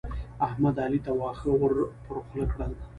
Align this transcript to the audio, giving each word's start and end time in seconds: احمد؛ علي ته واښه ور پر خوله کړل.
احمد؛ 0.45 0.75
علي 0.85 0.99
ته 1.05 1.11
واښه 1.19 1.51
ور 1.59 1.73
پر 2.05 2.17
خوله 2.25 2.45
کړل. 2.51 2.71